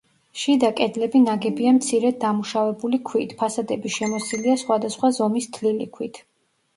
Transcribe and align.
შიდა 0.43 0.69
კედლები 0.77 1.19
ნაგებია 1.25 1.73
მცირედ 1.79 2.15
დამუშავებული 2.23 2.99
ქვით, 3.09 3.35
ფასადები 3.41 3.91
შემოსილია 3.97 4.55
სხვადასხვა 4.63 5.13
ზომის 5.19 5.49
თლილი 5.59 5.89
ქვით. 5.99 6.19